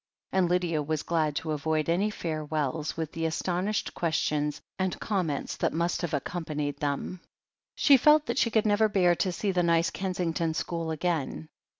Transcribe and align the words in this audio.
And 0.31 0.49
Lydia 0.49 0.81
was 0.81 1.03
glad 1.03 1.35
to 1.35 1.51
avoid 1.51 1.87
any 1.87 2.09
farewells, 2.09 2.97
with 2.97 3.11
the 3.11 3.27
astonished 3.27 3.93
questions 3.93 4.59
and 4.79 4.99
comments 4.99 5.55
that 5.57 5.73
must 5.73 6.01
have 6.01 6.15
accompanied 6.15 6.77
them. 6.79 7.21
She 7.75 7.97
felt 7.97 8.25
that 8.25 8.39
she 8.39 8.49
could 8.49 8.65
never 8.65 8.89
bear 8.89 9.13
to 9.17 9.31
see 9.31 9.51
the 9.51 9.61
nice 9.61 9.91
Kensington 9.91 10.55
school 10.55 10.89
again. 10.89 11.49